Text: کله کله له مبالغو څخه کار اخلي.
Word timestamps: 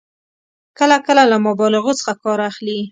کله 0.77 0.97
کله 1.07 1.23
له 1.31 1.37
مبالغو 1.45 1.91
څخه 1.99 2.13
کار 2.23 2.39
اخلي. 2.49 2.77